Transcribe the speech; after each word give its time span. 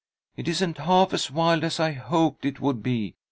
It 0.35 0.47
isn't 0.47 0.79
half 0.79 1.13
as 1.13 1.29
wild 1.29 1.63
as 1.63 1.79
I 1.79 1.91
hoped 1.91 2.43
it 2.43 2.59
would 2.59 2.81
be. 2.81 3.13